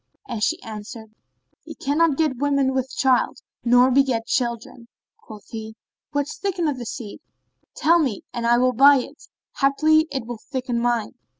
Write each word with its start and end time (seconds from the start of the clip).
And 0.27 0.41
she 0.43 0.59
answered, 0.63 1.11
"He 1.63 1.75
cannot 1.75 2.17
get 2.17 2.37
women 2.39 2.73
with 2.73 2.91
child, 2.97 3.37
nor 3.63 3.91
beget 3.91 4.25
children." 4.25 4.87
Quoth 5.19 5.49
he, 5.49 5.75
"What 6.11 6.27
thickeneth 6.27 6.79
the 6.79 6.87
seed? 6.87 7.19
tell 7.75 7.99
me 7.99 8.23
and 8.33 8.47
I 8.47 8.57
will 8.57 8.73
buy 8.73 8.95
it: 8.97 9.25
haply, 9.57 10.07
it 10.11 10.25
will 10.25 10.39
thicken 10.49 10.79
mine." 10.79 11.13